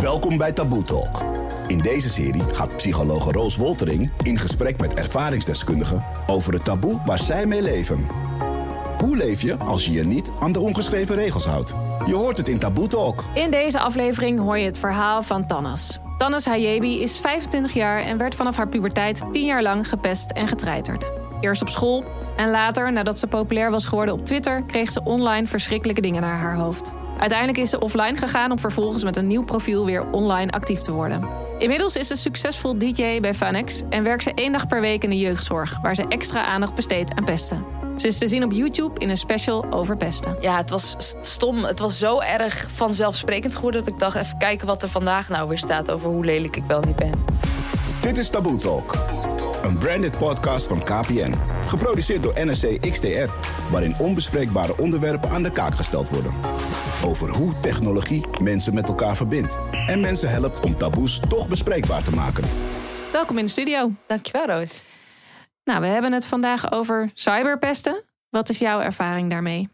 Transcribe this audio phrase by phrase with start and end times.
[0.00, 1.22] Welkom bij Taboe Talk.
[1.66, 7.18] In deze serie gaat psychologe Roos Woltering in gesprek met ervaringsdeskundigen over het taboe waar
[7.18, 8.06] zij mee leven.
[8.98, 11.74] Hoe leef je als je je niet aan de ongeschreven regels houdt?
[12.06, 13.24] Je hoort het in Taboe Talk.
[13.34, 15.98] In deze aflevering hoor je het verhaal van Tannas.
[16.18, 20.48] Tannas Hayebi is 25 jaar en werd vanaf haar puberteit 10 jaar lang gepest en
[20.48, 21.12] getreiterd.
[21.40, 22.04] Eerst op school
[22.36, 26.38] en later, nadat ze populair was geworden op Twitter, kreeg ze online verschrikkelijke dingen naar
[26.38, 26.94] haar hoofd.
[27.18, 30.92] Uiteindelijk is ze offline gegaan om vervolgens met een nieuw profiel weer online actief te
[30.92, 31.28] worden.
[31.58, 35.10] Inmiddels is ze succesvol DJ bij Fanex en werkt ze één dag per week in
[35.10, 37.64] de jeugdzorg, waar ze extra aandacht besteedt aan pesten.
[37.96, 40.36] Ze is te zien op YouTube in een special over pesten.
[40.40, 41.64] Ja, het was stom.
[41.64, 45.48] Het was zo erg vanzelfsprekend geworden dat ik dacht: even kijken wat er vandaag nou
[45.48, 47.12] weer staat over hoe lelijk ik wel niet ben.
[48.00, 48.94] Dit is Taboe Talk.
[49.66, 51.34] Een branded podcast van KPN.
[51.66, 53.32] Geproduceerd door NSC XTR.
[53.70, 56.34] Waarin onbespreekbare onderwerpen aan de kaak gesteld worden.
[57.04, 59.58] Over hoe technologie mensen met elkaar verbindt.
[59.86, 62.44] En mensen helpt om taboes toch bespreekbaar te maken.
[63.12, 63.92] Welkom in de studio.
[64.06, 64.82] Dankjewel, Roos.
[65.64, 68.02] Nou, we hebben het vandaag over cyberpesten.
[68.30, 69.68] Wat is jouw ervaring daarmee?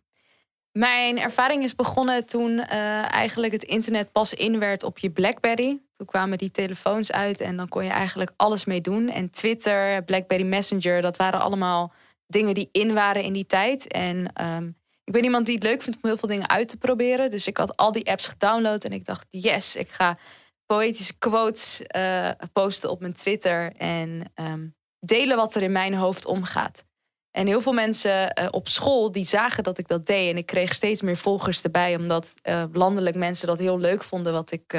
[0.72, 5.80] Mijn ervaring is begonnen toen eh, eigenlijk het internet pas in werd op je Blackberry.
[6.02, 9.08] Toen kwamen die telefoons uit en dan kon je eigenlijk alles mee doen.
[9.08, 11.92] En Twitter, Blackberry Messenger, dat waren allemaal
[12.26, 13.86] dingen die in waren in die tijd.
[13.86, 14.66] En ehm,
[15.04, 17.30] ik ben iemand die het leuk vindt om heel veel dingen uit te proberen.
[17.30, 20.18] Dus ik had al die apps gedownload en ik dacht, yes, ik ga
[20.66, 24.66] poëtische quotes eh, posten op mijn Twitter en ehm,
[24.98, 26.84] delen wat er in mijn hoofd omgaat.
[27.30, 30.30] En heel veel mensen uh, op school die zagen dat ik dat deed.
[30.30, 34.32] En ik kreeg steeds meer volgers erbij, omdat uh, landelijk mensen dat heel leuk vonden
[34.32, 34.74] wat ik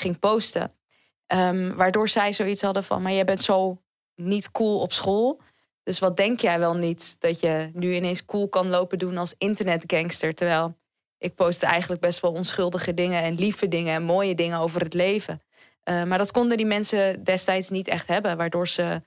[0.00, 0.72] ging posten.
[1.26, 3.82] Um, waardoor zij zoiets hadden van: maar jij bent zo
[4.14, 5.40] niet cool op school.
[5.82, 9.34] Dus wat denk jij wel niet dat je nu ineens cool kan lopen doen als
[9.38, 10.34] internetgangster?
[10.34, 10.76] Terwijl
[11.18, 14.94] ik postte eigenlijk best wel onschuldige dingen en lieve dingen en mooie dingen over het
[14.94, 15.42] leven.
[15.84, 19.02] maar dat konden die mensen destijds niet echt hebben, waardoor ze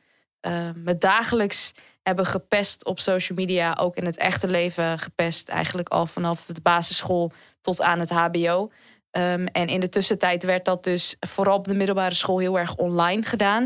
[0.76, 6.06] me dagelijks hebben gepest op social media, ook in het echte leven gepest, eigenlijk al
[6.06, 7.32] vanaf de basisschool
[7.62, 8.72] tot aan het HBO.
[9.18, 12.76] Um, en in de tussentijd werd dat dus vooral op de middelbare school heel erg
[12.76, 13.64] online gedaan.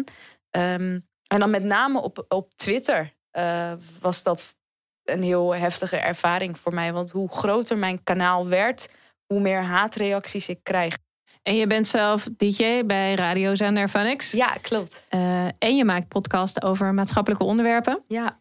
[0.52, 3.72] Um, en dan met name op, op Twitter uh,
[4.02, 4.56] was dat
[5.03, 6.94] een heel heftige ervaring voor mij.
[6.94, 8.90] Want hoe groter mijn kanaal werd,
[9.25, 10.97] hoe meer haatreacties ik krijg.
[11.44, 14.31] En je bent zelf DJ bij radiozender Funix.
[14.31, 15.06] Ja, klopt.
[15.16, 18.03] Uh, en je maakt podcasts over maatschappelijke onderwerpen.
[18.08, 18.38] Ja.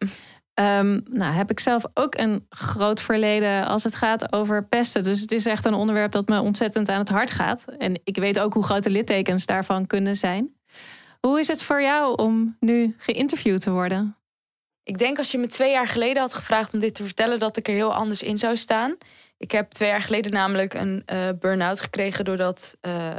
[0.59, 5.03] Um, nou, heb ik zelf ook een groot verleden als het gaat over pesten.
[5.03, 7.65] Dus het is echt een onderwerp dat me ontzettend aan het hart gaat.
[7.77, 10.55] En ik weet ook hoe grote littekens daarvan kunnen zijn.
[11.19, 14.17] Hoe is het voor jou om nu geïnterviewd te worden?
[14.83, 17.57] Ik denk als je me twee jaar geleden had gevraagd om dit te vertellen, dat
[17.57, 18.97] ik er heel anders in zou staan.
[19.37, 23.15] Ik heb twee jaar geleden namelijk een uh, burn-out gekregen doordat uh,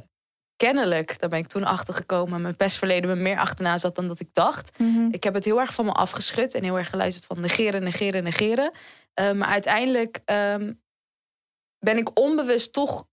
[0.58, 4.20] kennelijk, daar ben ik toen achter gekomen, mijn pestverleden me meer achterna zat dan dat
[4.20, 4.78] ik dacht.
[4.78, 5.08] Mhm.
[5.10, 8.22] Ik heb het heel erg van me afgeschud en heel erg geluisterd van negeren, negeren,
[8.22, 8.72] negeren.
[9.20, 10.80] Uh, maar uiteindelijk um,
[11.78, 13.06] ben ik onbewust toch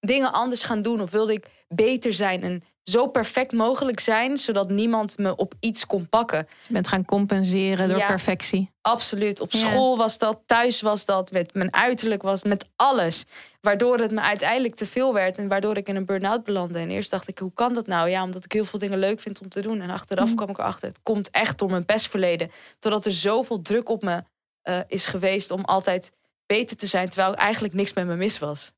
[0.00, 4.70] dingen anders gaan doen of wilde ik beter zijn en zo perfect mogelijk zijn, zodat
[4.70, 6.48] niemand me op iets kon pakken.
[6.66, 8.06] Je bent gaan compenseren door Ja.
[8.06, 8.70] perfectie.
[8.80, 9.40] Absoluut.
[9.40, 9.58] Op Ja.
[9.58, 13.24] school was dat, thuis was dat, met mijn uiterlijk was met alles.
[13.60, 16.78] Waardoor het me uiteindelijk te veel werd en waardoor ik in een burn-out belandde.
[16.78, 18.08] En eerst dacht ik, hoe kan dat nou?
[18.08, 19.80] Ja, omdat ik heel veel dingen leuk vind om te doen.
[19.80, 20.34] En achteraf Mm.
[20.36, 22.50] kwam ik erachter, het komt echt door mijn pestverleden.
[22.78, 24.22] Totdat er zoveel druk op me
[24.62, 26.10] eh, is geweest om altijd
[26.46, 28.72] beter te zijn, terwijl eigenlijk niks met me mis was.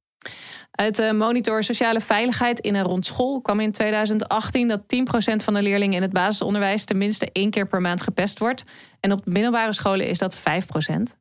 [0.70, 5.54] Uit de monitor Sociale Veiligheid in en rond school kwam in 2018 dat 10% van
[5.54, 8.64] de leerlingen in het basisonderwijs tenminste één keer per maand gepest wordt.
[9.00, 11.18] En op middelbare scholen is dat 5%.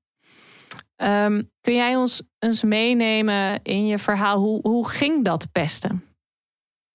[0.95, 4.37] Ehm, kun jij ons eens meenemen in je verhaal?
[4.37, 6.03] Hoe, hoe ging dat pesten?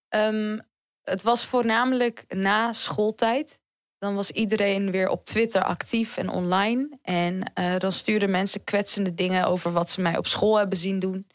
[0.09, 0.59] Ehm,
[1.03, 3.59] het was voornamelijk na schooltijd.
[3.98, 6.98] Dan was iedereen weer op Twitter actief en online.
[7.03, 10.98] En eh, dan stuurden mensen kwetsende dingen over wat ze mij op school hebben zien
[10.98, 11.26] doen.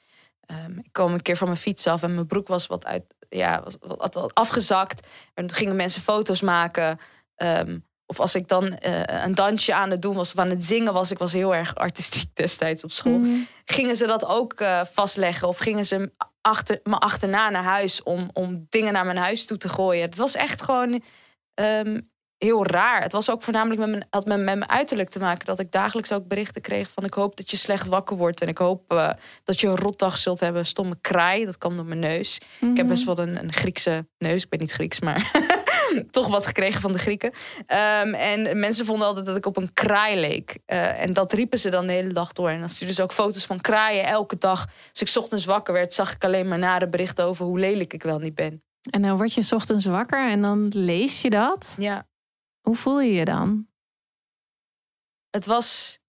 [0.49, 3.03] Ehm, ik kwam een keer van mijn fiets af en mijn broek was wat, uit,
[3.29, 5.07] ja, was wat, wat afgezakt.
[5.33, 6.99] En gingen mensen foto's maken.
[7.35, 10.63] Ehm, of als ik dan eh, een dansje aan het doen was of aan het
[10.63, 11.11] zingen was.
[11.11, 13.21] Ik was heel erg artistiek destijds op school.
[13.65, 15.47] Gingen ze dat ook eh, vastleggen?
[15.47, 16.11] Of gingen ze
[16.41, 20.01] achter, me achterna naar huis om, om dingen naar mijn huis toe te gooien?
[20.01, 21.01] Het was echt gewoon
[21.53, 21.99] ehm,
[22.39, 23.01] heel raar.
[23.01, 25.45] Het was ook voornamelijk met mijn, had met, met mijn uiterlijk te maken.
[25.45, 27.03] Dat ik dagelijks ook berichten kreeg van...
[27.03, 28.41] ik hoop dat je slecht wakker wordt.
[28.41, 29.09] En ik hoop eh,
[29.43, 30.65] dat je een rotdag zult hebben.
[30.65, 32.41] Stomme kraai, dat kwam door mijn neus.
[32.59, 34.43] Ik heb best wel een, een Griekse neus.
[34.43, 35.31] Ik ben niet Grieks, maar
[36.11, 37.31] toch wat gekregen van de Grieken.
[37.65, 40.57] Ehm, en mensen vonden altijd dat ik op een kraai leek.
[40.65, 42.49] Eh, en dat riepen ze dan de hele dag door.
[42.49, 44.67] En dan stuurden ze ook foto's van kraaien elke dag.
[44.91, 48.03] Als ik ochtends wakker werd, zag ik alleen maar nare berichten over hoe lelijk ik
[48.03, 48.63] wel niet ben.
[48.91, 51.75] En dan word je ochtends wakker en dan lees je dat.
[51.77, 52.07] Ja.
[52.69, 53.67] Hoe voel je je dan?
[55.29, 55.99] Het was.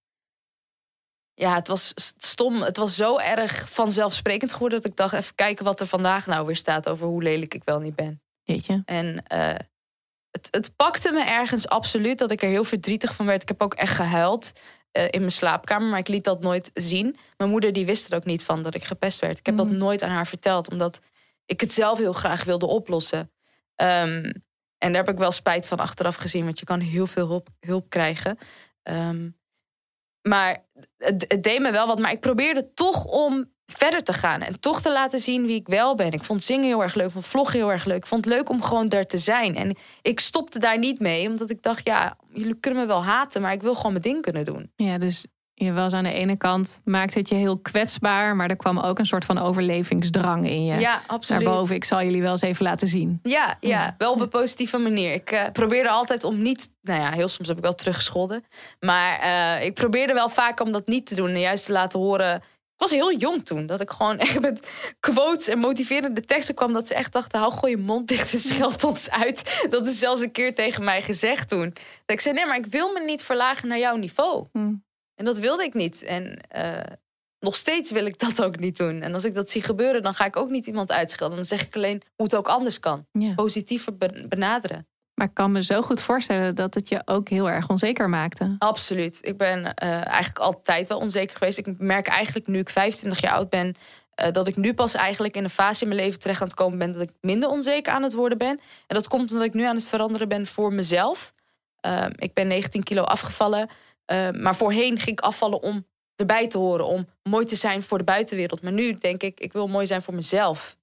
[1.34, 2.62] Ja, het was stom.
[2.62, 6.46] Het was zo erg vanzelfsprekend geworden dat ik dacht: even kijken wat er vandaag nou
[6.46, 8.22] weer staat over hoe lelijk ik wel niet ben.
[8.42, 8.82] je?
[8.84, 9.54] En uh,
[10.30, 13.42] het, het pakte me ergens absoluut dat ik er heel verdrietig van werd.
[13.42, 14.52] Ik heb ook echt gehuild
[14.92, 17.16] uh, in mijn slaapkamer, maar ik liet dat nooit zien.
[17.36, 19.38] Mijn moeder die wist er ook niet van dat ik gepest werd.
[19.38, 19.76] Ik heb dat Mhm.
[19.76, 21.00] nooit aan haar verteld, omdat
[21.44, 23.32] ik het zelf heel graag wilde oplossen.
[23.74, 24.32] Ehm,
[24.80, 27.48] en daar heb ik wel spijt van achteraf gezien, want je kan heel veel hulp,
[27.60, 28.38] hulp krijgen.
[28.82, 29.28] Ehm,
[30.28, 30.64] maar
[30.96, 31.98] het, het deed me wel wat.
[31.98, 34.40] Maar ik probeerde toch om verder te gaan.
[34.40, 36.12] En toch te laten zien wie ik wel ben.
[36.12, 37.10] Ik vond zingen heel erg leuk.
[37.10, 37.96] Vond vloggen heel erg leuk.
[37.96, 39.56] Ik vond het leuk om gewoon daar te zijn.
[39.56, 41.28] En ik stopte daar niet mee.
[41.28, 43.42] Omdat ik dacht, ja, jullie kunnen me wel haten.
[43.42, 44.72] Maar ik wil gewoon mijn ding kunnen doen.
[44.76, 45.24] Ja, dus
[45.64, 48.36] je was aan de ene kant maakte het je heel kwetsbaar.
[48.36, 50.78] Maar er kwam ook een soort van overlevingsdrang in je.
[50.78, 51.44] Ja, absoluut.
[51.44, 53.18] Daarboven, ik zal jullie wel eens even laten zien.
[53.22, 55.12] Ja, ja, wel op een positieve manier.
[55.12, 56.72] Ik uh, probeerde altijd om niet...
[56.82, 58.44] Nou ja, heel soms heb ik wel teruggescholden.
[58.80, 61.28] Maar uh, ik probeerde wel vaak om dat niet te doen.
[61.28, 62.36] En juist te laten horen...
[62.36, 63.66] Ik was heel jong toen.
[63.66, 64.68] Dat ik gewoon echt met
[65.00, 66.72] quotes en motiverende teksten kwam.
[66.72, 69.66] Dat ze echt dachten, hou gooi je mond dicht en scheld ons uit.
[69.70, 71.70] Dat is zelfs een keer tegen mij gezegd toen.
[71.70, 74.46] Dat ik zei, nee, maar ik wil me niet verlagen naar jouw niveau.
[74.52, 74.88] Hmm.
[75.20, 76.02] En dat wilde ik niet.
[76.02, 76.72] En uh,
[77.38, 79.02] nog steeds wil ik dat ook niet doen.
[79.02, 81.36] En als ik dat zie gebeuren, dan ga ik ook niet iemand uitschelden.
[81.36, 83.06] Dan zeg ik alleen hoe het ook anders kan.
[83.12, 83.34] Ja.
[83.34, 83.96] Positiever
[84.28, 84.86] benaderen.
[85.14, 88.56] Maar ik kan me zo goed voorstellen dat het je ook heel erg onzeker maakte.
[88.58, 89.18] Absoluut.
[89.22, 91.58] Ik ben uh, eigenlijk altijd wel onzeker geweest.
[91.58, 93.74] Ik merk eigenlijk nu ik 25 jaar oud ben...
[94.24, 96.56] Uh, dat ik nu pas eigenlijk in een fase in mijn leven terecht aan het
[96.56, 96.92] komen ben...
[96.92, 98.60] dat ik minder onzeker aan het worden ben.
[98.86, 101.32] En dat komt omdat ik nu aan het veranderen ben voor mezelf.
[101.86, 103.68] Uh, ik ben 19 kilo afgevallen.
[104.12, 105.86] Uh, maar voorheen ging ik afvallen om
[106.16, 106.86] erbij te horen.
[106.86, 108.62] Om mooi te zijn voor de buitenwereld.
[108.62, 110.76] Maar nu denk ik, ik wil mooi zijn voor mezelf.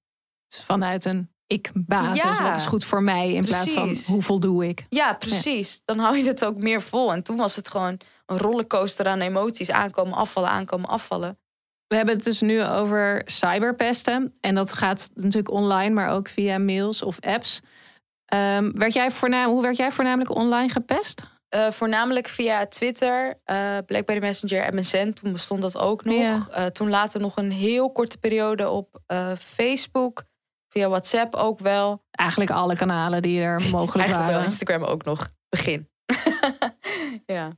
[0.48, 2.22] Dus vanuit een ik-basis.
[2.22, 4.86] Ja, wat is goed voor mij in plaats van hoe voldoe ik.
[4.88, 5.82] Ja, precies.
[5.84, 7.12] Dan hou je het ook meer vol.
[7.12, 9.70] En toen was het gewoon een rollercoaster aan emoties.
[9.70, 11.38] Aankomen, afvallen, aankomen, afvallen.
[11.86, 14.34] We hebben het dus nu over cyberpesten.
[14.40, 17.60] En dat gaat natuurlijk online, maar ook via mails of apps.
[18.34, 21.22] Um, werd jij voornaam, hoe werd jij voornamelijk online gepest?
[21.54, 25.12] Uh, voornamelijk via Twitter, uh, BlackBerry Messenger, MSN.
[25.12, 26.48] Toen bestond dat ook nog.
[26.50, 30.24] Uh, toen later nog een heel korte periode op eh, Facebook.
[30.68, 32.02] Via WhatsApp ook wel.
[32.10, 34.34] Eigenlijk alle kanalen die er mogelijk Eigenlijk waren.
[34.34, 35.30] wel Instagram ook nog.
[35.48, 35.88] Begin.
[37.36, 37.52] ja.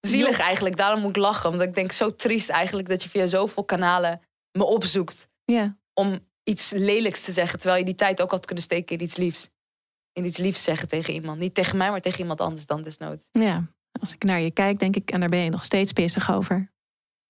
[0.00, 0.76] Zielig eigenlijk.
[0.76, 1.50] Daarom moet ik lachen.
[1.50, 4.20] Omdat ik denk zo triest eigenlijk dat je via zoveel kanalen
[4.52, 5.28] me opzoekt.
[5.44, 5.76] Ja.
[5.94, 7.58] Om iets lelijks te zeggen.
[7.58, 9.50] Terwijl je die tijd ook had kunnen steken in iets liefs.
[10.16, 11.38] In iets liefs zeggen tegen iemand.
[11.38, 13.28] Niet tegen mij, maar tegen iemand anders dan desnoods.
[13.32, 13.66] Ja,
[14.00, 16.72] als ik naar je kijk, denk ik, en daar ben je nog steeds pissig over.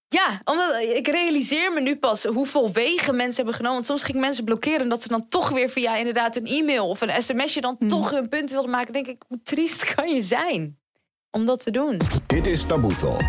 [0.09, 3.75] Ja, omdat ik realiseer me nu pas hoeveel wegen mensen hebben genomen.
[3.75, 6.89] Want soms ging ik mensen blokkeren dat ze dan toch weer via inderdaad een e-mail
[6.89, 7.89] of een sms'je dan Hmm.
[7.89, 8.93] toch hun punt wilden maken.
[8.93, 10.79] denk ik, hoe triest kan je zijn
[11.31, 12.01] om dat te doen?
[12.27, 13.23] Dit is Taboe Talk.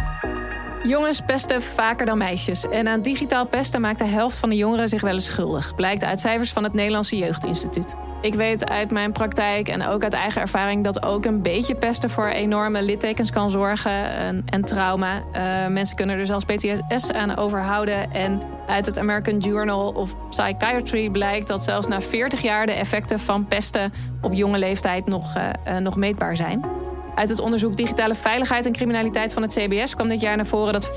[0.87, 2.67] Jongens pesten vaker dan meisjes.
[2.67, 5.75] En aan digitaal pesten maakt de helft van de jongeren zich wel eens schuldig.
[5.75, 7.95] Blijkt uit cijfers van het Nederlandse Jeugdinstituut.
[8.21, 12.09] Ik weet uit mijn praktijk en ook uit eigen ervaring dat ook een beetje pesten
[12.09, 15.23] voor enorme littekens kan zorgen en, en trauma.
[15.35, 18.11] Uh, mensen kunnen er zelfs PTSS aan overhouden.
[18.11, 23.19] En uit het American Journal of Psychiatry blijkt dat zelfs na 40 jaar de effecten
[23.19, 26.76] van pesten op jonge leeftijd nog, uh, uh, nog meetbaar zijn.
[27.17, 30.73] Uit het onderzoek Digitale Veiligheid en Criminaliteit van het CBS kwam dit jaar naar voren
[30.73, 30.91] dat 5%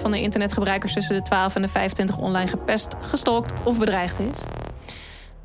[0.00, 4.38] van de internetgebruikers tussen de 12 en de 25 online gepest, gestalkt of bedreigd is.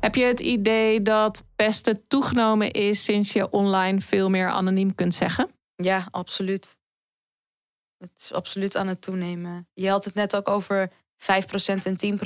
[0.00, 5.14] Heb je het idee dat pesten toegenomen is sinds je online veel meer anoniem kunt
[5.14, 5.50] zeggen?
[5.76, 6.76] Ja, absoluut.
[7.98, 9.68] Het is absoluut aan het toenemen.
[9.74, 11.24] Je had het net ook over 5%
[11.82, 12.18] en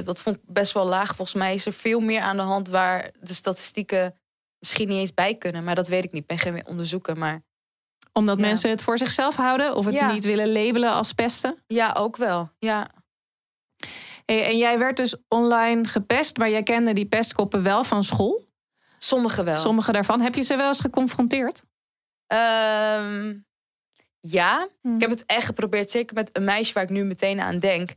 [0.00, 0.04] 10%.
[0.04, 1.14] Dat vond ik best wel laag.
[1.14, 4.14] Volgens mij is er veel meer aan de hand waar de statistieken
[4.60, 5.64] misschien niet eens bij kunnen.
[5.64, 6.22] Maar dat weet ik niet.
[6.22, 7.18] Ik ben geen onderzoeker.
[7.18, 7.42] Maar...
[8.12, 8.46] Omdat ja.
[8.46, 10.12] mensen het voor zichzelf houden of het ja.
[10.12, 11.62] niet willen labelen als pesten?
[11.66, 12.50] Ja, ook wel.
[12.58, 12.90] Ja.
[14.24, 18.48] Hey, en jij werd dus online gepest, maar jij kende die pestkoppen wel van school?
[18.98, 19.56] Sommige wel.
[19.56, 20.20] Sommige daarvan.
[20.20, 21.64] Heb je ze wel eens geconfronteerd?
[22.26, 23.46] Um,
[24.20, 24.94] ja, hm.
[24.94, 25.90] ik heb het echt geprobeerd.
[25.90, 27.90] Zeker met een meisje waar ik nu meteen aan denk.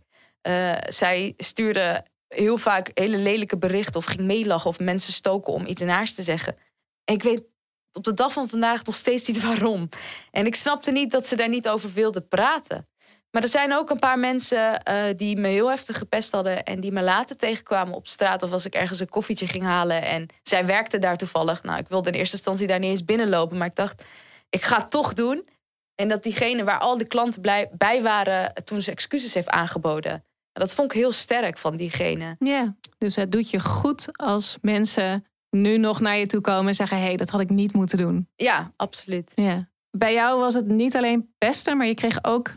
[0.48, 5.66] Uh, zij stuurde heel vaak hele lelijke berichten of ging meelachen of mensen stoken om
[5.66, 6.56] iets naars te zeggen.
[7.04, 7.44] En ik weet
[7.92, 9.90] op de dag van vandaag nog steeds niet waarom.
[10.32, 12.88] En ik snapte niet dat ze daar niet over wilde praten.
[13.32, 16.64] Maar er zijn ook een paar mensen uh, die me heel heftig gepest hadden.
[16.64, 18.44] En die me later tegenkwamen op straat.
[18.44, 20.02] Of als ik ergens een koffietje ging halen.
[20.02, 21.64] En zij werkte daar toevallig.
[21.64, 23.58] Nou, ik wilde in eerste instantie daar niet eens binnenlopen.
[23.58, 24.04] Maar ik dacht,
[24.50, 25.48] ik ga het toch doen.
[25.96, 27.42] En dat diegene waar al die klanten
[27.78, 28.54] bij waren.
[28.64, 30.24] toen ze excuses heeft aangeboden.
[30.54, 32.36] Dat vond ik heel sterk van diegene.
[32.40, 36.76] Ja, dus het doet je goed als mensen nu nog naar je toe komen en
[36.76, 38.30] zeggen: hé, hey, dat had ik niet moeten doen.
[38.36, 39.32] Ja, absoluut.
[39.36, 39.70] Ja.
[39.92, 42.56] Bij jou was het niet alleen pesten, maar je kreeg ook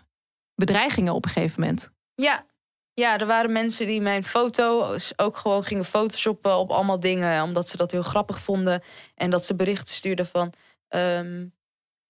[0.54, 1.90] bedreigingen op een gegeven moment.
[2.14, 2.46] Ja,
[3.00, 7.68] ja, er waren mensen die mijn foto's ook gewoon gingen photoshoppen op allemaal dingen, omdat
[7.68, 8.82] ze dat heel grappig vonden.
[9.14, 10.52] En dat ze berichten stuurden van
[10.88, 11.54] um,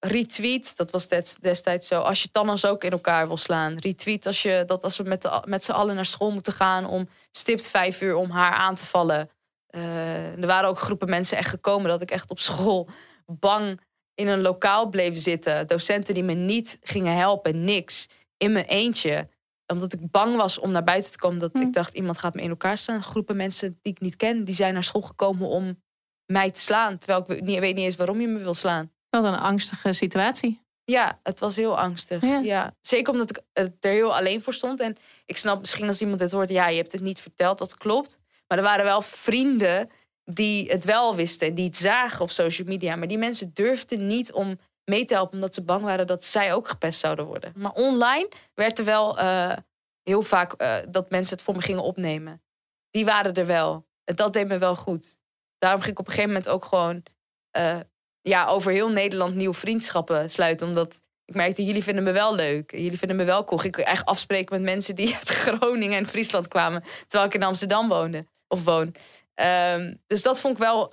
[0.07, 1.09] retweet, dat was
[1.41, 3.79] destijds zo, als je tannas ook in elkaar wil slaan.
[3.79, 6.87] Retweet als, je, dat als we met, de, met z'n allen naar school moeten gaan
[6.87, 9.31] om stipt vijf uur om haar aan te vallen.
[9.71, 12.89] Uh, er waren ook groepen mensen echt gekomen dat ik echt op school
[13.27, 13.81] bang
[14.15, 15.67] in een lokaal bleef zitten.
[15.67, 19.29] Docenten die me niet gingen helpen, niks in mijn eentje.
[19.67, 21.39] Omdat ik bang was om naar buiten te komen.
[21.39, 21.61] Dat hm.
[21.61, 23.03] ik dacht, iemand gaat me in elkaar staan.
[23.03, 25.83] Groepen mensen die ik niet ken, die zijn naar school gekomen om
[26.27, 26.99] mij te slaan.
[26.99, 28.91] Terwijl ik niet, weet niet eens waarom je me wil slaan.
[29.23, 30.65] Wat een angstige situatie.
[30.85, 32.23] Ja, het was heel angstig.
[32.43, 32.75] Ja.
[32.81, 34.81] Zeker omdat ik er heel alleen voor stond.
[34.81, 37.75] En ik snap misschien als iemand dit hoort, ja, je hebt het niet verteld, dat
[37.75, 38.21] klopt.
[38.49, 39.89] Maar er waren wel vrienden
[40.25, 42.97] die het wel wisten, die het zagen op social media.
[42.97, 46.55] Maar die mensen durfden niet om mee te helpen, omdat ze bang waren dat zij
[46.55, 47.53] ook gepest zouden worden.
[47.57, 49.53] Maar online werd er wel uh,
[50.03, 52.43] heel vaak uh, dat mensen het voor me gingen opnemen.
[52.91, 53.87] Die waren er wel.
[54.05, 55.21] Dat deed me wel goed.
[55.59, 57.03] Daarom ging ik op een gegeven moment ook gewoon
[57.59, 57.81] uh,
[58.29, 60.67] ja, over heel Nederland nieuwe vriendschappen sluiten.
[60.67, 62.71] Omdat ik merkte, jullie vinden me wel leuk.
[62.71, 63.65] Jullie vinden me wel cool.
[63.65, 66.83] Ik echt afspreken met mensen die uit Groningen en Friesland kwamen.
[67.07, 68.95] Terwijl ik in Amsterdam woonde of woon.
[69.75, 70.89] Um, dus dat vond ik wel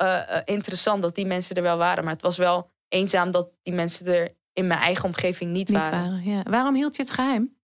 [0.46, 2.04] interessant dat die mensen er wel waren.
[2.04, 5.78] Maar het was wel eenzaam dat die mensen er in mijn eigen omgeving niet, niet
[5.78, 6.02] waren.
[6.02, 6.44] waren ja.
[6.44, 7.58] Waarom hield je het geheim?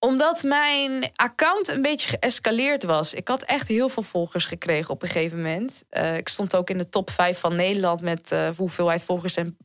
[0.00, 3.14] Omdat mijn account een beetje geëscaleerd was.
[3.14, 5.84] Ik had echt heel veel volgers gekregen op een gegeven moment.
[5.90, 9.56] Uh, ik stond ook in de top 5 van Nederland met uh, hoeveelheid volgers en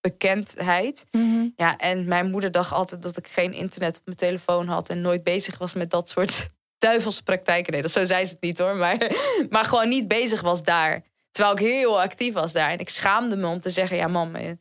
[0.00, 1.04] bekendheid.
[1.10, 1.52] Mm -hmm.
[1.56, 5.00] Ja, en mijn moeder dacht altijd dat ik geen internet op mijn telefoon had en
[5.00, 6.46] nooit bezig was met dat soort
[6.78, 7.72] duivelse praktijken.
[7.72, 9.12] Nee, dat zo zei ze het niet hoor, maar,
[9.50, 11.02] maar gewoon niet bezig was daar.
[11.30, 12.70] Terwijl ik heel actief was daar.
[12.70, 14.54] En ik schaamde me om te zeggen: ja, mam, is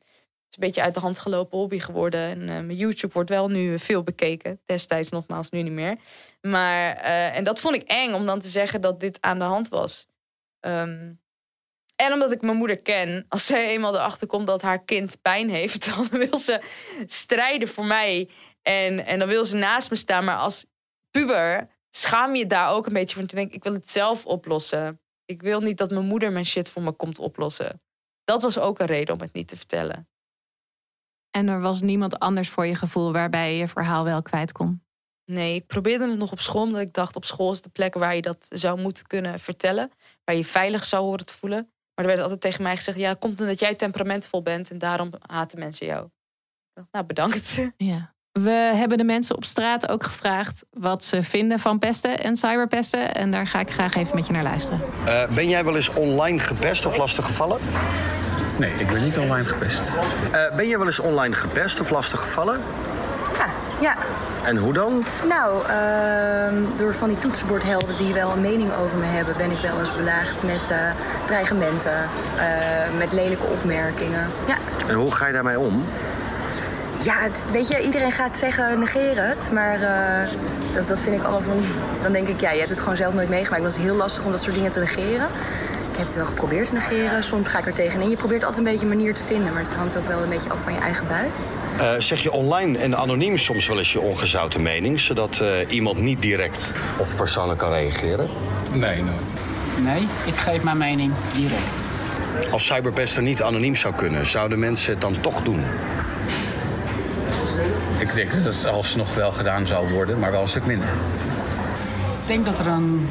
[0.60, 2.20] beetje uit de hand gelopen hobby geworden.
[2.20, 4.62] En uh, mijn YouTube wordt wel nu veel bekeken.
[4.66, 5.98] Destijds nogmaals, nu niet meer.
[6.42, 9.46] Maar, uh, en dat vond ik eng om dan te zeggen dat dit aan de
[9.46, 10.08] hand was.
[10.60, 11.20] Um,
[11.96, 15.50] en omdat ik mijn moeder ken, als zij eenmaal erachter komt dat haar kind pijn
[15.50, 16.62] heeft, dan wil ze
[17.06, 18.30] strijden voor mij.
[18.62, 20.24] En, en dan wil ze naast me staan.
[20.24, 20.66] Maar als
[21.12, 25.02] puber schaam je daar ook een beetje van te denken: ik wil het zelf oplossen.
[25.26, 27.82] Ik wil niet dat mijn moeder mijn shit voor me komt oplossen.
[28.24, 30.09] Dat was ook een reden om het niet te vertellen.
[31.32, 34.84] En er was niemand anders voor je gevoel waarbij je je verhaal wel kwijt kon?
[35.26, 37.94] Nee, ik probeerde het nog op school, omdat ik dacht op school is de plek
[37.94, 39.92] waar je dat zou moeten kunnen vertellen.
[40.24, 41.70] Waar je veilig zou horen te voelen.
[41.96, 45.12] Maar er werd altijd tegen mij gezegd, ja, komt omdat jij temperamentvol bent en daarom
[45.28, 46.10] haten mensen jou.
[46.92, 47.62] Nou, bedankt.
[47.78, 48.14] Ja.
[48.32, 53.14] We hebben de mensen op straat ook gevraagd wat ze vinden van pesten en cyberpesten.
[53.14, 54.82] En daar ga ik graag even met je naar luisteren.
[55.06, 57.60] Uh, ben jij wel eens online gepest of lastig gevallen?
[58.60, 59.82] Nee, ik ben niet online gepest.
[60.32, 62.62] Uh, ben jij wel eens online gepest of lastig gevallen?
[63.38, 63.46] Ja,
[63.80, 63.96] ja.
[64.44, 65.04] En hoe dan?
[65.28, 69.58] Nou, uh, door van die toetsenbordhelden die wel een mening over me hebben, ben ik
[69.58, 70.78] wel eens belaagd met uh,
[71.26, 72.10] dreigementen,
[72.98, 74.28] met lelijke opmerkingen.
[74.48, 74.56] Ja.
[74.88, 75.86] En hoe ga je daarmee om?
[77.02, 79.50] Ja, het, weet je, iedereen gaat zeggen negeer het.
[79.54, 79.90] Maar uh,
[80.74, 81.62] dat, dat vind ik allemaal van...
[82.02, 83.64] Dan denk ik, ja, je hebt het gewoon zelf nooit meegemaakt.
[83.64, 85.28] Het was heel lastig om dat soort dingen te negeren.
[86.00, 87.24] Ik heb het wel geprobeerd te negeren.
[87.24, 88.10] Soms ga ik er tegenin.
[88.10, 89.54] Je probeert altijd een beetje een manier te vinden.
[89.54, 91.28] Maar het hangt ook wel een beetje af van je eigen bui.
[91.78, 95.00] Uh, zeg je online en anoniem soms wel eens je ongezouten mening...
[95.00, 98.28] zodat uh, iemand niet direct of persoonlijk kan reageren?
[98.74, 99.34] Nee, nooit.
[99.82, 101.80] Nee, ik geef mijn mening direct.
[102.52, 105.64] Als cyberpesten niet anoniem zou kunnen, zouden mensen het dan toch doen?
[107.98, 110.88] Ik denk dat het alsnog wel gedaan zal worden, maar wel een stuk minder.
[112.22, 113.10] Ik denk dat, er een,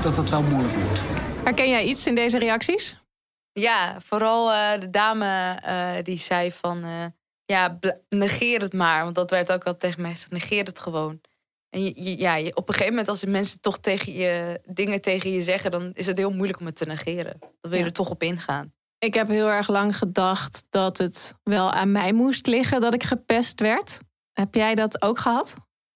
[0.00, 1.11] dat het wel moeilijk wordt.
[1.44, 2.96] Herken jij iets in deze reacties?
[3.52, 6.84] Ja, vooral uh, de dame uh, die zei van...
[6.84, 7.04] Uh,
[7.44, 9.02] ja, negeer het maar.
[9.02, 10.30] Want dat werd ook wel tegen mij gezegd.
[10.30, 11.20] Negeer het gewoon.
[11.70, 15.30] En je, ja, je, op een gegeven moment als mensen toch tegen je, dingen tegen
[15.30, 15.70] je zeggen...
[15.70, 17.36] dan is het heel moeilijk om het te negeren.
[17.38, 17.84] Dan wil je ja.
[17.84, 18.74] er toch op ingaan.
[18.98, 23.02] Ik heb heel erg lang gedacht dat het wel aan mij moest liggen dat ik
[23.02, 23.98] gepest werd.
[24.32, 25.54] Heb jij dat ook gehad?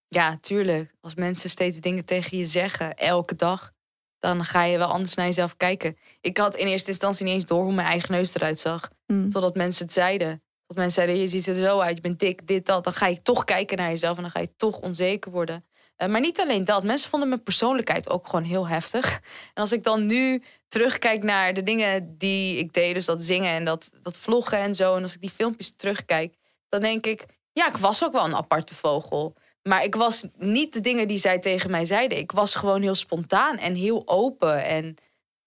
[0.09, 0.95] Ja, tuurlijk.
[1.01, 3.73] Als mensen steeds dingen tegen je zeggen, elke dag,
[4.19, 5.97] dan ga je wel anders naar jezelf kijken.
[6.21, 8.91] Ik had in eerste instantie niet eens door hoe mijn eigen neus eruit zag.
[9.07, 9.31] Mm.
[9.31, 10.43] Totdat mensen het zeiden.
[10.67, 12.85] Dat mensen zeiden, je ziet er zo uit, je bent dik, dit, dat.
[12.85, 15.65] Dan ga je toch kijken naar jezelf en dan ga je toch onzeker worden.
[15.99, 16.85] Uh, maar niet alleen dat.
[16.85, 19.21] Mensen vonden mijn persoonlijkheid ook gewoon heel heftig.
[19.55, 23.53] En als ik dan nu terugkijk naar de dingen die ik deed, dus dat zingen
[23.53, 24.97] en dat, dat vloggen en zo.
[24.97, 26.35] En als ik die filmpjes terugkijk,
[26.69, 29.35] dan denk ik, ja, ik was ook wel een aparte vogel.
[29.69, 32.19] Maar ik was niet de dingen die zij tegen mij zeiden.
[32.19, 34.97] Ik was gewoon heel spontaan en heel open en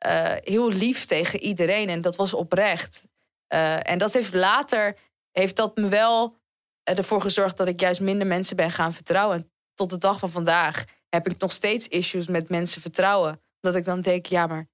[0.06, 1.90] uh, heel lief tegen iedereen.
[1.90, 3.08] En dat was oprecht.
[3.54, 4.98] Uh, en dat heeft later,
[5.32, 6.38] heeft dat me wel
[6.84, 9.38] ervoor gezorgd dat ik juist minder mensen ben gaan vertrouwen.
[9.38, 13.42] En tot de dag van vandaag heb ik nog steeds issues met mensen vertrouwen.
[13.60, 14.68] Dat ik dan denk, ja, maar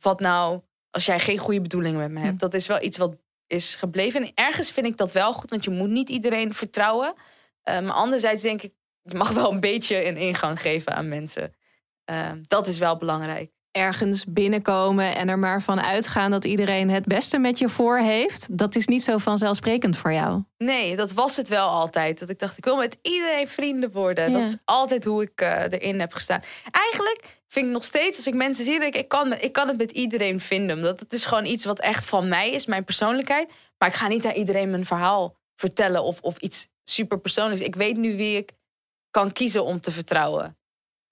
[0.00, 2.32] wat nou als jij geen goede bedoelingen met me hebt?
[2.32, 2.38] Hm.
[2.38, 4.22] Dat is wel iets wat is gebleven.
[4.22, 7.14] En ergens vind ik dat wel goed, want je moet niet iedereen vertrouwen.
[7.68, 8.72] Uh, maar anderzijds denk ik,
[9.02, 11.54] je mag wel een beetje een ingang geven aan mensen.
[12.10, 17.04] Uh, dat is wel belangrijk ergens binnenkomen en er maar van uitgaan dat iedereen het
[17.04, 20.42] beste met je voor heeft, dat is niet zo vanzelfsprekend voor jou.
[20.58, 22.18] Nee, dat was het wel altijd.
[22.18, 24.32] Dat ik dacht, ik wil met iedereen vrienden worden.
[24.32, 26.42] Dat is altijd hoe ik uh, erin heb gestaan.
[26.70, 29.68] Eigenlijk vind ik nog steeds, als ik mensen zie, denk ik, ik kan, ik kan
[29.68, 30.76] het met iedereen vinden.
[30.76, 33.52] Omdat het is gewoon iets wat echt van mij is, mijn persoonlijkheid.
[33.78, 37.64] Maar ik ga niet aan iedereen mijn verhaal vertellen of, of iets super persoonlijks.
[37.64, 38.52] Ik weet nu wie ik
[39.12, 40.56] kan kiezen om te vertrouwen.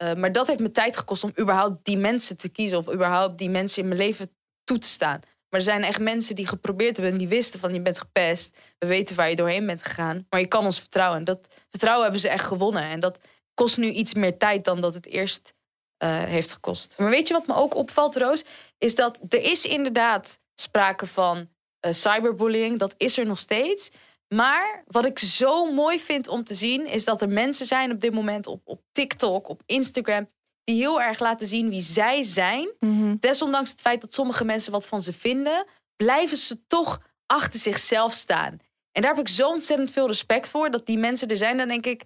[0.02, 2.78] Uh, maar dat heeft me tijd gekost om überhaupt die mensen te kiezen.
[2.78, 4.30] Of überhaupt die mensen in mijn leven
[4.64, 5.21] toe te staan.
[5.49, 8.57] Maar er zijn echt mensen die geprobeerd hebben en die wisten van je bent gepest.
[8.78, 10.26] We weten waar je doorheen bent gegaan.
[10.30, 11.19] Maar je kan ons vertrouwen.
[11.19, 12.83] En dat vertrouwen hebben ze echt gewonnen.
[12.83, 13.19] En dat
[13.54, 15.54] kost nu iets meer tijd dan dat het eerst
[16.02, 16.95] uh, heeft gekost.
[16.99, 18.45] Maar weet je wat me ook opvalt, Roos?
[18.78, 21.49] Is dat er is inderdaad sprake van
[21.87, 22.78] uh, cyberbullying.
[22.78, 23.90] Dat is er nog steeds.
[24.35, 28.01] Maar wat ik zo mooi vind om te zien, is dat er mensen zijn op
[28.01, 30.29] dit moment op, op TikTok, op Instagram,
[30.65, 32.71] die heel erg laten zien wie zij zijn.
[32.79, 33.15] Mhm.
[33.21, 38.13] Desondanks het feit dat sommige mensen wat van ze vinden, blijven ze toch achter zichzelf
[38.13, 38.59] staan.
[38.93, 41.57] En daar heb ik zo ontzettend veel respect voor, dat die mensen er zijn.
[41.57, 42.03] Dan denk ik,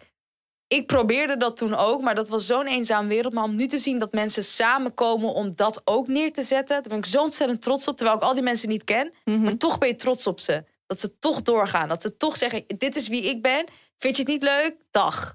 [0.66, 3.32] ik probeerde dat toen ook, maar dat was zo'n eenzaam wereld.
[3.32, 6.88] Maar om nu te zien dat mensen samenkomen om dat ook neer te zetten, daar
[6.88, 7.96] ben ik zo ontzettend trots op.
[7.96, 9.42] Terwijl ik al die mensen niet ken, mhm.
[9.42, 10.64] maar toch ben je trots op ze.
[10.94, 11.88] Dat ze toch doorgaan.
[11.88, 13.64] Dat ze toch zeggen: Dit is wie ik ben.
[13.98, 14.74] Vind je het niet leuk?
[14.90, 15.34] Dag.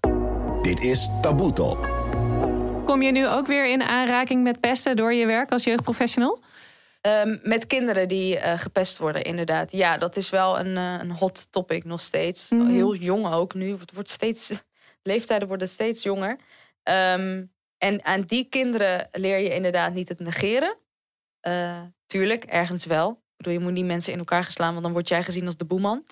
[0.62, 1.90] Dit is Taboe Talk.
[2.86, 6.40] Kom je nu ook weer in aanraking met pesten door je werk als jeugdprofessional?
[7.02, 9.72] Um, met kinderen die uh, gepest worden, inderdaad.
[9.72, 12.50] Ja, dat is wel een, uh, een hot topic nog steeds.
[12.50, 12.70] Mm -hmm.
[12.70, 13.72] Heel jong ook nu.
[13.72, 14.52] Het wordt steeds,
[15.12, 16.38] leeftijden worden steeds jonger.
[16.84, 20.78] Um, en aan die kinderen leer je inderdaad niet het negeren.
[21.48, 25.08] Uh, tuurlijk, ergens wel bedoel, je moet niet mensen in elkaar geslaan, want dan word
[25.08, 26.06] jij gezien als de boeman.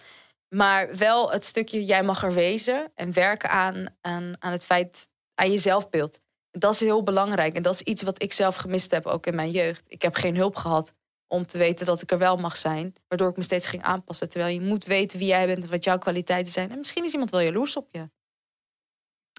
[0.50, 5.10] Maar wel het stukje, jij mag er wezen en werken aan, aan, aan het feit,
[5.36, 6.20] aan je zelfbeeld.
[6.52, 7.56] Dat is heel belangrijk.
[7.56, 9.86] En dat is iets wat ik zelf gemist heb, ook in mijn jeugd.
[9.88, 10.94] Ik heb geen hulp gehad
[11.28, 12.96] om te weten dat ik er wel mag zijn.
[13.08, 14.30] Waardoor ik me steeds ging aanpassen.
[14.30, 16.72] Terwijl je moet weten wie jij bent en wat jouw kwaliteiten zijn.
[16.72, 18.10] En misschien is iemand wel jaloers op je.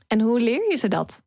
[0.07, 1.23] En hoe leer je ze dat?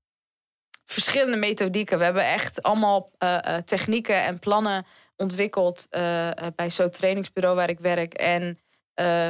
[0.85, 1.97] Verschillende methodieken.
[1.97, 4.85] We hebben echt allemaal uh, uh, technieken en plannen
[5.21, 8.13] ontwikkeld uh, bij zo'n trainingsbureau waar ik werk.
[8.13, 8.59] En
[9.01, 9.29] uh,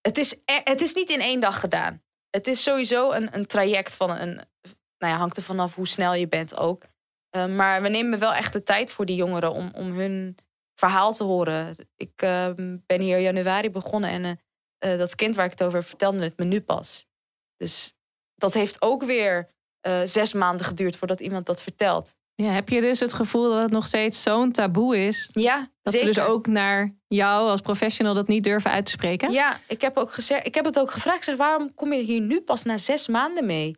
[0.00, 2.02] het, is, e, het is niet in één dag gedaan.
[2.30, 4.40] Het is sowieso een, een traject van een.
[4.98, 6.84] Nou ja, hangt er vanaf hoe snel je bent ook.
[7.36, 10.36] Uh, maar we nemen wel echt de tijd voor die jongeren om, om hun
[10.74, 11.76] verhaal te horen.
[11.96, 14.40] Ik ehm, ben hier januari begonnen en
[14.98, 17.06] dat kind waar ik het over vertelde het me nu pas.
[17.56, 17.94] Dus
[18.34, 19.48] dat heeft ook weer
[20.04, 22.16] zes maanden geduurd voordat iemand dat vertelt.
[22.42, 25.26] Ja, heb je dus het gevoel dat het nog steeds zo'n taboe is?
[25.28, 26.12] Ja, dat zeker.
[26.12, 29.32] ze dus ook naar jou als professional dat niet durven uit te spreken?
[29.32, 31.24] Ja, ik heb, ook gezegd, ik heb het ook gevraagd.
[31.24, 33.76] zeg, waarom kom je hier nu pas na zes maanden mee?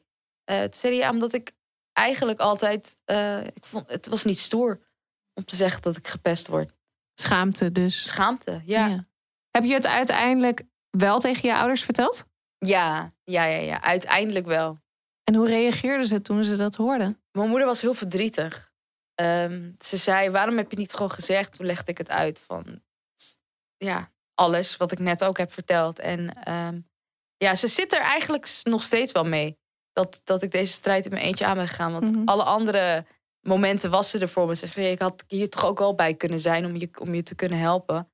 [0.50, 1.52] Uh, toen zei hij, ja, omdat ik
[1.92, 2.98] eigenlijk altijd...
[3.06, 4.80] Uh, ik vond, het was niet stoer
[5.34, 6.72] om te zeggen dat ik gepest word.
[7.14, 8.06] Schaamte dus.
[8.06, 8.86] Schaamte, ja.
[8.86, 9.06] ja.
[9.50, 12.24] Heb je het uiteindelijk wel tegen je ouders verteld?
[12.58, 13.82] Ja, ja, ja, ja.
[13.82, 14.78] Uiteindelijk wel.
[15.24, 17.19] En hoe reageerden ze toen ze dat hoorden?
[17.32, 18.70] Mijn moeder was heel verdrietig.
[19.20, 21.56] Um, ze zei: Waarom heb je niet gewoon gezegd?
[21.56, 22.82] Toen legde ik het uit van
[23.76, 25.98] ja, alles wat ik net ook heb verteld.
[25.98, 26.88] En um,
[27.36, 29.58] ja, ze zit er eigenlijk nog steeds wel mee.
[29.92, 31.92] Dat, dat ik deze strijd in mijn eentje aan ben gegaan.
[31.92, 32.28] Want mm -hmm.
[32.28, 33.06] alle andere
[33.40, 34.54] momenten was ze er voor me.
[34.54, 37.22] Ze zei: Ik had hier toch ook wel bij kunnen zijn om je, om je
[37.22, 38.10] te kunnen helpen.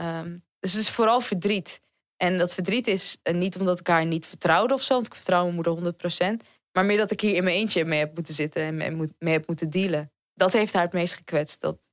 [0.00, 1.80] Um, dus het is vooral verdriet.
[2.16, 5.42] En dat verdriet is niet omdat ik haar niet vertrouwde of zo, want ik vertrouw
[5.42, 5.94] mijn moeder
[6.42, 6.46] 100%.
[6.76, 9.32] Maar meer dat ik hier in mijn eentje mee heb moeten zitten en mee, mee
[9.32, 10.12] heb moeten dealen.
[10.34, 11.60] Dat heeft haar het meest gekwetst.
[11.60, 11.90] Dat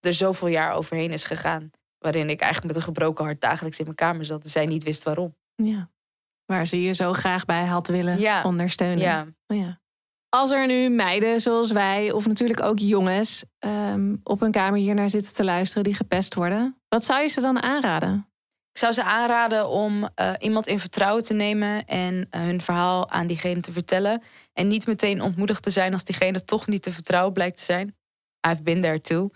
[0.00, 1.70] er zoveel jaar overheen is gegaan.
[1.98, 4.44] Waarin ik eigenlijk met een gebroken hart dagelijks in mijn kamer zat.
[4.44, 5.36] En zij niet wist waarom.
[5.54, 5.90] Ja.
[6.44, 8.44] Waar ze je zo graag bij had willen ja.
[8.44, 8.98] ondersteunen.
[8.98, 9.26] Ja.
[9.46, 9.80] Oh ja.
[10.28, 14.94] Als er nu meiden zoals wij, of natuurlijk ook jongens, um, op een kamer hier
[14.94, 18.28] naar zitten te luisteren die gepest worden, wat zou je ze dan aanraden?
[18.76, 23.10] Ik zou ze aanraden om uh, iemand in vertrouwen te nemen en uh, hun verhaal
[23.10, 24.22] aan diegene te vertellen.
[24.52, 27.96] En niet meteen ontmoedigd te zijn als diegene toch niet te vertrouwen blijkt te zijn.
[28.48, 29.30] I've been there too.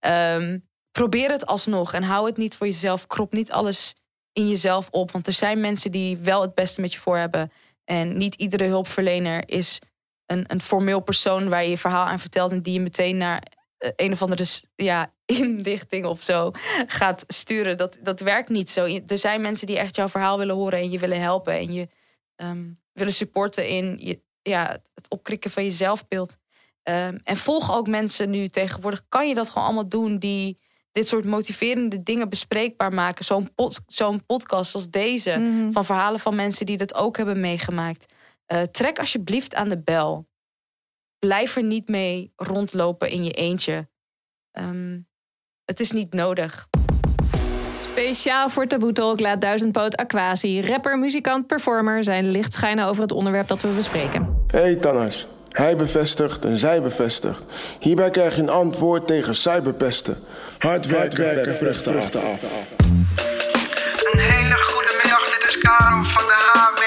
[0.00, 3.06] Um, probeer het alsnog en hou het niet voor jezelf.
[3.06, 3.94] Krop niet alles
[4.32, 5.10] in jezelf op.
[5.10, 7.52] Want er zijn mensen die wel het beste met je voor hebben.
[7.84, 9.78] En niet iedere hulpverlener is
[10.26, 13.38] een, een formeel persoon waar je je verhaal aan vertelt en die je meteen naar
[13.38, 13.53] eh,
[13.96, 14.44] een of andere
[14.74, 16.50] ja, inrichting of zo
[16.86, 17.76] gaat sturen.
[17.76, 19.00] Dat, dat werkt niet zo.
[19.06, 21.88] Er zijn mensen die echt jouw verhaal willen horen en je willen helpen en je
[22.36, 26.36] um, willen supporten in je, ja, het opkrikken van je zelfbeeld.
[26.82, 29.04] Um, en volg ook mensen nu tegenwoordig.
[29.08, 30.58] Kan je dat gewoon allemaal doen die
[30.92, 33.24] dit soort motiverende dingen bespreekbaar maken.
[33.24, 33.48] Zo'n
[33.86, 35.38] zo'n podcast als deze.
[35.38, 35.72] Mhm.
[35.72, 38.12] Van verhalen van mensen die dat ook hebben meegemaakt.
[38.52, 40.26] Uh, trek alsjeblieft aan de bel.
[41.24, 43.88] Blijf er niet mee rondlopen in je eentje.
[44.52, 45.08] Um,
[45.64, 46.66] het is niet nodig.
[47.80, 53.12] Speciaal voor Taboe Talk laat Duizendpoot Aquasi, rapper, muzikant, performer zijn licht schijnen over het
[53.12, 54.44] onderwerp dat we bespreken.
[54.46, 57.44] Hey Tannas, hij bevestigt en zij bevestigt.
[57.80, 60.16] Hierbij krijg je een antwoord tegen cyberpesten.
[60.58, 62.14] Hard werken, Hard werken vruchten, af.
[62.14, 62.42] af.
[64.12, 66.83] Een hele goede middag, dit is Karel van de HWWVA.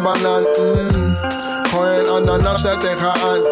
[0.00, 0.42] En banaan.
[0.42, 1.16] Mm.
[1.70, 3.42] Gooi een ananas uit en.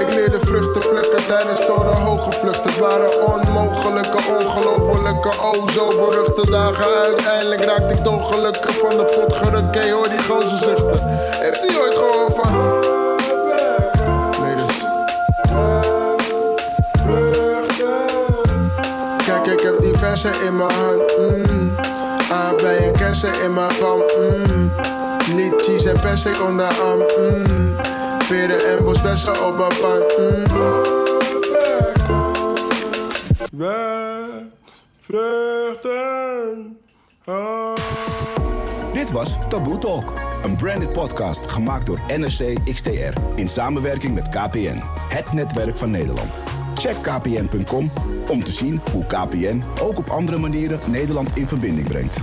[0.00, 2.80] Ik leerde vruchten plukken tijdens hoge vluchten.
[2.80, 7.00] Waren onmogelijke, ongelofelijke, oh zo beruchte dagen.
[7.00, 9.74] Uiteindelijk raakte ik ongelukkig van de pot gerukt.
[9.90, 11.00] hoor die gozer zuchten.
[11.42, 12.61] Heeft hij ooit gehoord van...
[20.24, 21.18] in mijn hand.
[21.18, 21.76] Mm.
[22.56, 24.02] bij een kessen in mijn kam.
[24.18, 24.70] Mm.
[25.34, 26.98] Liedjes en persen onderarm.
[27.18, 27.76] Mm.
[28.28, 30.02] Peren en bosbessen op mijn pan.
[33.52, 34.50] Mm.
[35.00, 36.76] vruchten.
[38.92, 40.12] Dit was Taboe Talk,
[40.44, 46.61] een branded podcast gemaakt door NRC XTR in samenwerking met KPN, het netwerk van Nederland.
[46.82, 47.90] Check kpn.com
[48.28, 52.16] om te zien hoe KPN ook op andere manieren Nederland in verbinding brengt.